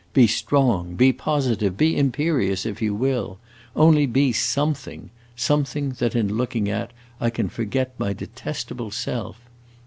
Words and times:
Be 0.15 0.25
strong, 0.25 0.95
be 0.95 1.13
positive, 1.13 1.77
be 1.77 1.95
imperious, 1.95 2.65
if 2.65 2.81
you 2.81 2.95
will; 2.95 3.37
only 3.75 4.07
be 4.07 4.33
something, 4.33 5.11
something 5.35 5.91
that, 5.99 6.15
in 6.15 6.37
looking 6.37 6.67
at, 6.71 6.89
I 7.19 7.29
can 7.29 7.49
forget 7.49 7.93
my 7.99 8.11
detestable 8.11 8.89
self! 8.89 9.39